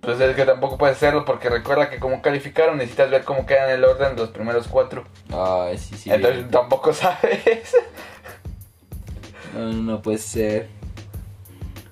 [0.01, 3.71] Pues es que tampoco puedes hacerlo porque recuerda que como calificaron necesitas ver cómo quedan
[3.71, 5.05] el orden los primeros cuatro.
[5.31, 6.11] Ah, sí, sí.
[6.11, 7.77] Entonces tampoco sabes.
[9.55, 10.69] No, no puede ser.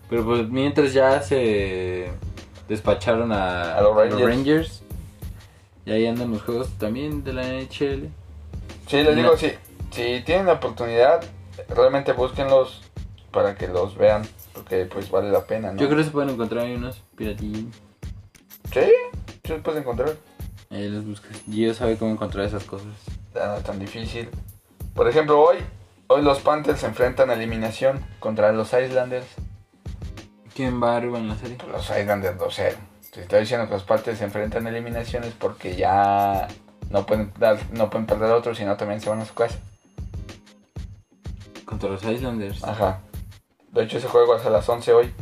[0.09, 2.09] Pero pues mientras ya se
[2.67, 4.83] despacharon a, los, Rangers.
[5.85, 8.09] Y ahí andan los juegos también de la NHL.
[8.87, 9.53] Sí, les digo, si,
[9.91, 11.23] si tienen la oportunidad,
[11.69, 12.83] realmente búsquenlos.
[13.31, 15.79] para que los vean, porque pues vale la pena, ¿no?
[15.79, 17.88] Yo creo que se pueden encontrar ahí unos piratillos.
[18.73, 18.81] Sí,
[19.45, 20.17] sí los puedes encontrar.
[20.71, 21.41] Ahí los buscas.
[21.51, 22.89] Gio sabe cómo encontrar esas cosas.
[23.35, 24.29] Ya no es tan difícil.
[24.95, 25.59] Por ejemplo, hoy,
[26.09, 29.27] hoy los Panthers se enfrentan a eliminación contra los Islanders.
[30.55, 31.57] ¿Quién va arriba en la serie?
[31.71, 32.75] Los Islanders 2-0.
[33.13, 36.49] Si estoy diciendo que los Panthers se enfrentan a eliminaciones porque ya
[36.91, 39.59] no pueden dar, no pueden perder otro, sino también se van a su casa.
[41.65, 42.63] Contra los Islanders.
[42.65, 43.01] Ajá.
[43.73, 45.15] De hecho, ese juego es a las 11 hoy.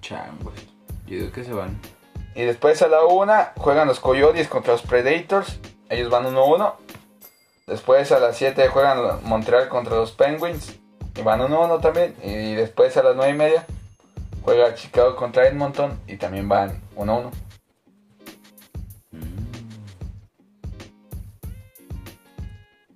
[0.00, 0.54] Changos.
[1.06, 1.78] Yo digo que se van.
[2.34, 5.60] Y después a la 1 juegan los Coyotes contra los Predators.
[5.88, 6.74] Ellos van 1-1.
[7.66, 10.74] Después a las 7 juegan Montreal contra los Penguins.
[11.16, 12.16] Y van 1-1 también.
[12.22, 13.66] Y después a las 9 y media
[14.42, 16.00] juega Chicago contra Edmonton.
[16.08, 17.30] Y también van 1-1.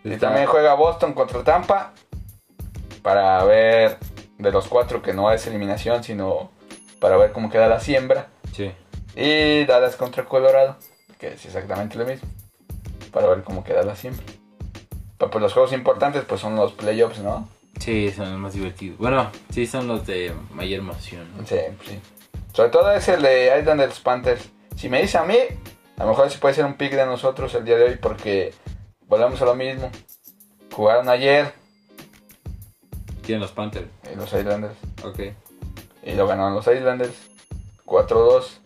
[0.05, 1.93] Y también juega Boston contra Tampa.
[3.03, 3.99] Para ver
[4.39, 6.51] de los cuatro que no es eliminación, sino
[7.01, 8.29] para ver cómo queda la siembra.
[8.53, 8.73] Sí.
[9.21, 10.77] Y Dallas contra Colorado,
[11.19, 12.29] que es exactamente lo mismo.
[13.13, 13.83] Para ver cómo queda.
[15.19, 17.49] Pero pues los juegos importantes pues son los playoffs, ¿no?
[17.81, 18.97] Sí, son los más divertidos.
[18.99, 21.27] Bueno, sí, son los de mayor emoción.
[21.37, 21.45] ¿no?
[21.47, 21.99] Sí, sí.
[22.53, 24.49] Sobre todo es el de Islanders Panthers.
[24.77, 25.37] Si me dice a mí,
[25.97, 28.55] a lo mejor sí puede ser un pick de nosotros el día de hoy porque
[29.09, 29.91] volvemos a lo mismo.
[30.73, 31.53] Jugaron ayer
[33.23, 33.87] Tienen los Panthers.
[34.05, 35.21] eh, los Islanders Ok.
[36.05, 37.15] y lo ganaron los Islanders.
[37.85, 38.61] 4-2.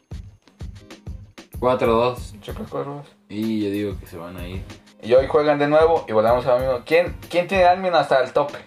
[1.63, 2.41] 4-2.
[2.43, 3.03] Yo creo que 4-2.
[3.29, 4.63] Y yo digo que se van a ir.
[5.01, 6.81] Y hoy juegan de nuevo y volvemos a lo mismo.
[6.85, 8.59] ¿Quién, quién tiene Almin hasta el tope?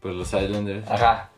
[0.00, 1.30] Pues los Islanders, Ajá.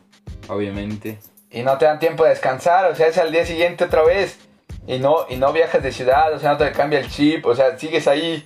[0.48, 1.18] obviamente.
[1.50, 4.38] Y no te dan tiempo de descansar, o sea, es al día siguiente otra vez.
[4.86, 7.54] Y no, y no viajas de ciudad, o sea, no te cambia el chip, o
[7.54, 8.44] sea, sigues ahí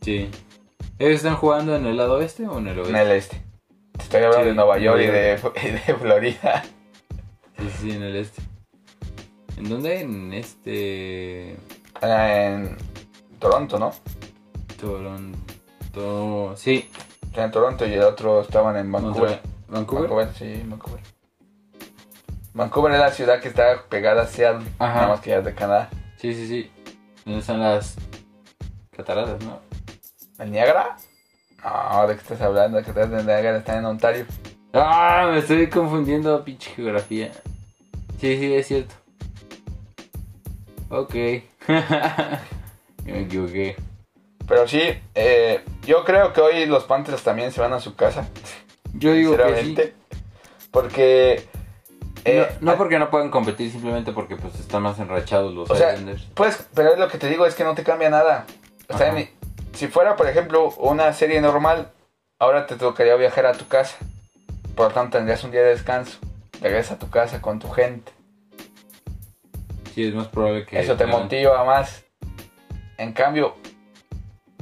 [0.00, 0.30] Sí.
[0.98, 3.00] ¿Ellos están jugando en el lado oeste o en el en oeste?
[3.02, 3.42] el este.
[3.96, 6.64] Te estoy hablando Sí, de Nueva York y de, y de Florida.
[7.58, 8.42] Sí, sí, en el este.
[9.56, 10.00] ¿En dónde?
[10.00, 11.56] En este.
[12.00, 12.76] En
[13.38, 13.92] Toronto, ¿no?
[14.80, 16.54] Toronto.
[16.56, 16.88] Sí,
[17.38, 19.40] sea, en Toronto y el otro estaban en Vancouver.
[19.68, 20.08] Vancouver.
[20.08, 21.00] Vancouver, sí, Vancouver.
[22.54, 24.94] Vancouver es la ciudad que está pegada a Seattle, Ajá.
[24.94, 25.88] nada más que ya es de Canadá.
[26.16, 26.70] Sí, sí, sí.
[27.24, 27.96] ¿Dónde están las
[28.96, 29.60] cataratas, no?
[30.38, 30.96] ¿El Niagara?
[31.62, 32.82] No, ¿de qué estás hablando?
[32.82, 34.26] Que estás de Niagara, está en Ontario.
[34.72, 37.30] Ah, me estoy confundiendo, pinche geografía.
[38.20, 38.94] Sí, sí, es cierto.
[40.90, 41.14] Ok.
[43.04, 43.76] me equivoqué.
[44.46, 44.80] Pero sí,
[45.14, 48.28] eh, yo creo que hoy los Panthers también se van a su casa.
[48.94, 49.76] Yo digo que sí.
[50.70, 51.46] Porque.
[52.24, 55.76] eh, no, no porque no puedan competir, simplemente porque pues están más enrachados los O
[55.76, 55.94] sea.
[56.34, 58.46] Pues, pero es lo que te digo, es que no te cambia nada.
[58.88, 59.14] O sea,
[59.74, 61.92] si fuera, por ejemplo, una serie normal,
[62.38, 63.96] ahora te tocaría viajar a tu casa.
[64.74, 66.18] Por lo tanto, tendrías un día de descanso.
[66.62, 68.12] Regresas a tu casa con tu gente.
[69.98, 70.78] Sí, es más probable que...
[70.78, 72.04] Eso te hagan- motiva más.
[72.98, 73.56] En cambio,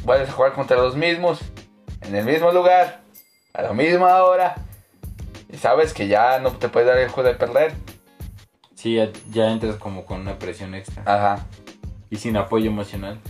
[0.02, 1.40] vuelves a jugar contra los mismos,
[2.00, 3.02] en el mismo lugar,
[3.52, 4.54] a la misma hora.
[5.52, 7.74] Y sabes que ya no te puedes dar el juego de perder.
[8.76, 11.02] Sí, ya, ya entras como con una presión extra.
[11.04, 11.44] Ajá.
[12.08, 13.20] Y sin apoyo emocional.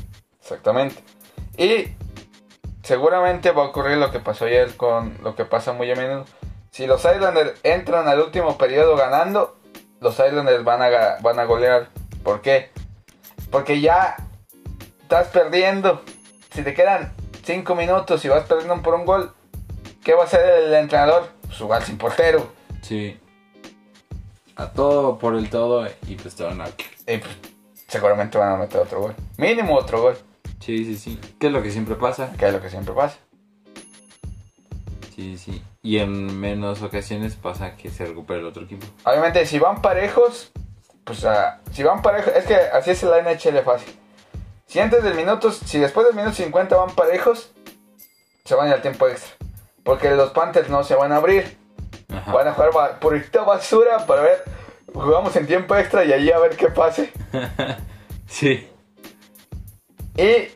[0.41, 1.03] Exactamente.
[1.59, 1.89] Y
[2.85, 6.25] seguramente va a ocurrir lo que pasó ayer con lo que pasa muy a menudo.
[6.71, 9.57] Si los Islanders entran al último periodo ganando,
[9.99, 11.89] los Islanders van a, van a golear.
[12.27, 12.71] ¿Por qué?
[13.53, 14.17] Porque ya
[15.01, 16.03] estás perdiendo.
[16.53, 17.13] Si te quedan
[17.45, 19.33] 5 minutos y vas perdiendo por un gol,
[20.03, 21.29] ¿qué va a hacer el entrenador?
[21.43, 22.49] Pues jugar sin portero.
[22.83, 23.17] Sí.
[24.57, 26.67] A todo por el todo y pues te van a...
[26.67, 27.31] Y pues,
[27.87, 29.15] seguramente van a meter otro gol.
[29.37, 30.19] Mínimo otro gol,
[30.59, 31.21] Sí, sí, sí.
[31.39, 32.33] ¿Qué es lo que siempre pasa?
[32.37, 33.19] que es lo que siempre pasa.
[35.15, 35.63] Sí, sí.
[35.81, 38.85] Y en menos ocasiones pasa que se recupera el otro equipo.
[39.05, 40.51] Obviamente, si van parejos,
[41.07, 43.99] pues ah, si van parejos, es que así es la NHL fácil.
[44.67, 47.53] Si antes del minuto, si después del minuto 50 van parejos,
[48.45, 49.33] se van al tiempo extra.
[49.85, 51.57] Porque los Panthers no se van a abrir.
[52.13, 52.33] Ajá.
[52.33, 54.43] Van a jugar ba- purita basura para ver,
[54.93, 57.13] jugamos en tiempo extra y allí a ver qué pase.
[58.29, 58.69] Sí.
[60.17, 60.49] Y,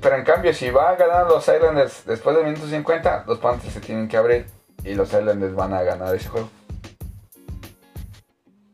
[0.00, 3.74] pero en cambio, si van a ganar los Islanders después del minuto 50, los Panthers
[3.74, 4.46] se tienen que abrir
[4.82, 6.48] y los Islanders van a ganar ese juego.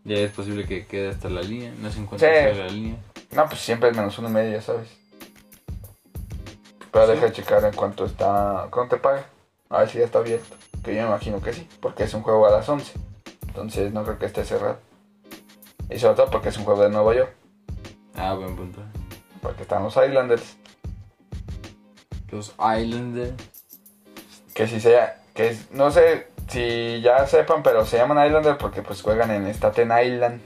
[0.09, 1.71] Ya es posible que quede hasta la línea.
[1.79, 2.35] No se encuentra Sí.
[2.49, 2.97] hasta la línea.
[3.33, 4.89] No, pues siempre es menos uno y medio, ya sabes.
[6.91, 7.13] Pero Sí.
[7.13, 8.69] deja de checar en cuánto está.
[8.71, 9.27] ¿Cuánto te paga?
[9.69, 10.57] A ver si ya está abierto.
[10.83, 12.95] Que yo me imagino que sí, porque es un juego a las 11.
[13.49, 14.79] Entonces no creo que esté cerrado.
[15.91, 17.35] Y sobre todo porque es un juego de Nueva York.
[18.15, 18.81] Ah, buen punto.
[19.43, 20.57] Porque están los Islanders.
[22.31, 23.35] Los Islanders.
[24.55, 25.21] Que si sea.
[25.35, 29.47] Que es, no sé si ya sepan, pero se llaman Islander porque pues juegan en
[29.49, 30.41] Staten Island.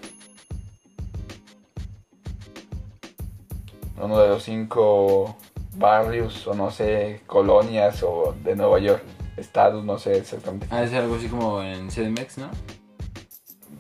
[4.01, 5.37] Uno de los cinco
[5.77, 9.03] barrios o no sé, colonias o de Nueva York,
[9.37, 10.67] estados, no sé exactamente.
[10.71, 12.51] Ah, es algo así como en CDMX, ¿no?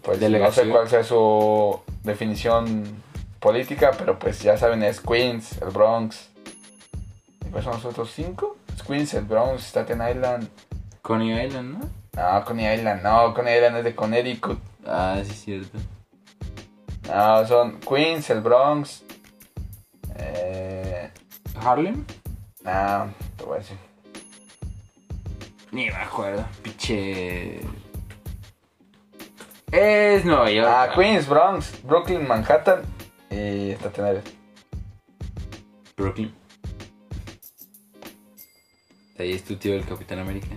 [0.02, 0.68] Pues Delegación.
[0.68, 2.84] no sé cuál sea su definición
[3.40, 6.28] política, pero pues ya saben, es Queens, el Bronx.
[7.46, 8.56] ¿Y cuáles son los otros cinco?
[8.74, 10.48] Es Queens, el Bronx, Staten Island.
[11.02, 12.01] Coney Island, ¿no?
[12.16, 14.58] No, Coney Island, no, Coney Island es de Connecticut.
[14.86, 15.78] Ah, sí, es cierto.
[17.08, 19.02] No, son Queens, el Bronx.
[20.16, 21.10] Eh,
[21.60, 22.04] ¿Harlem?
[22.64, 23.78] no, te voy a decir.
[25.70, 26.44] Ni me acuerdo.
[26.62, 27.60] Piche.
[29.70, 30.68] Es Nueva York.
[30.70, 32.82] Ah, Queens, Bronx, Brooklyn, Manhattan
[33.30, 34.28] y Staten Island.
[35.96, 36.34] Brooklyn.
[39.18, 40.48] Ahí es tu tío el Capitán América.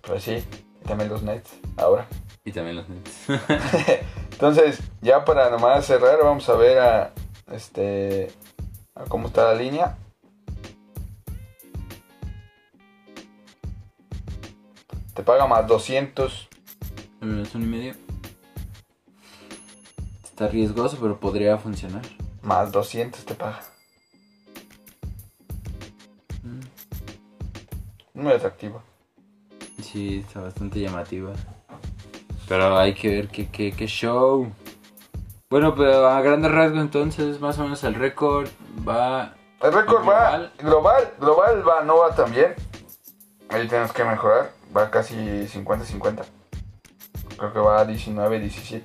[0.00, 0.42] Pues sí,
[0.82, 2.06] y también los Nets, ahora.
[2.44, 3.12] Y también los Nets.
[4.32, 7.12] Entonces, ya para nomás cerrar, vamos a ver a
[7.52, 8.32] este
[8.94, 9.96] a cómo está la línea.
[15.14, 16.48] Te paga más 200.
[17.20, 17.94] Pero es un y medio.
[20.24, 22.02] Está riesgoso, pero podría funcionar.
[22.40, 23.60] Más 200 te paga.
[26.42, 26.60] Mm,
[28.22, 28.82] Muy atractivo.
[29.90, 31.32] Sí, está bastante llamativa.
[32.48, 34.52] Pero hay que ver qué, qué, qué show.
[35.48, 38.48] Bueno, pero a grandes rasgos entonces, más o menos el récord
[38.88, 39.34] va...
[39.60, 41.12] El récord va Global.
[41.18, 42.54] global, va, no va tan bien.
[43.48, 44.52] Ahí tenemos que mejorar.
[44.76, 46.22] Va casi 50-50.
[47.36, 48.82] Creo que va 19-17.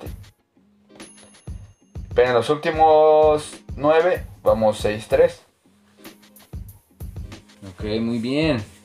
[2.16, 5.38] Pero en los últimos 9 vamos 6-3.
[7.68, 8.75] Ok, muy bien.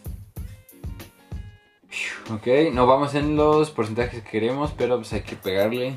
[2.33, 5.95] Ok, no vamos en los porcentajes que queremos, pero pues hay que pegarle.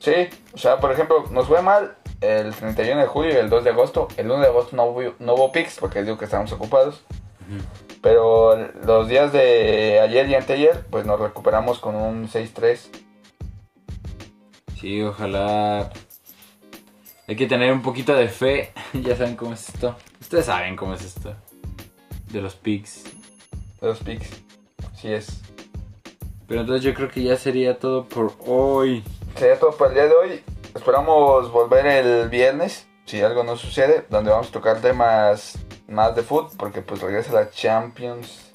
[0.00, 0.12] Sí,
[0.52, 3.70] o sea, por ejemplo, nos fue mal el 31 de julio y el 2 de
[3.70, 4.08] agosto.
[4.16, 7.02] El 1 de agosto no hubo, no hubo picks porque digo que estábamos ocupados.
[8.02, 12.88] Pero los días de ayer y anteayer, pues nos recuperamos con un 6-3.
[14.80, 15.90] Sí, ojalá.
[17.28, 18.72] Hay que tener un poquito de fe.
[18.94, 19.94] ya saben cómo es esto.
[20.20, 21.34] Ustedes saben cómo es esto.
[22.32, 23.04] De los picks.
[23.80, 24.49] de los picks.
[24.92, 25.40] Así es.
[26.46, 29.04] Pero entonces yo creo que ya sería todo por hoy.
[29.36, 30.42] Sería todo por el día de hoy.
[30.74, 36.22] Esperamos volver el viernes, si algo no sucede, donde vamos a tocar temas más de
[36.22, 38.52] fútbol, porque pues regresa la Champions.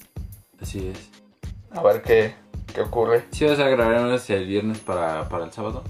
[0.60, 1.10] Así es.
[1.70, 2.34] A ver qué,
[2.74, 3.24] qué ocurre.
[3.30, 5.82] Sí, vas a grabarnos el viernes para, para el sábado.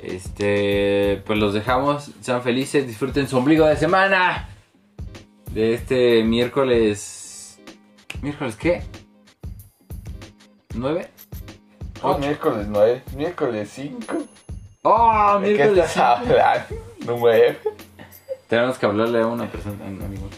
[0.00, 2.12] Este, pues los dejamos.
[2.20, 4.48] Sean felices, disfruten su ombligo de semana.
[5.52, 7.60] De este miércoles.
[8.22, 8.82] ¿Miércoles qué?
[10.78, 11.06] ¿9?
[12.02, 12.18] Oh, Ocho.
[12.20, 14.16] miércoles 9, miércoles 5.
[14.82, 15.38] ¡Oh!
[15.40, 15.84] ¿De qué Miércoles.
[15.86, 16.66] estás hablando?
[17.06, 17.56] Número.
[18.46, 20.28] Tenemos que hablarle a una persona, amigo.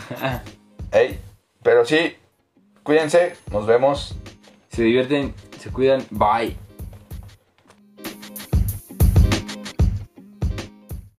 [0.92, 1.18] Ey,
[1.62, 2.16] pero sí,
[2.82, 4.16] cuídense, nos vemos.
[4.70, 6.04] Se divierten, se cuidan.
[6.10, 6.56] Bye.